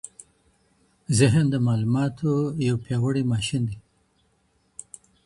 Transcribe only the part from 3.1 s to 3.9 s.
ماشین دی.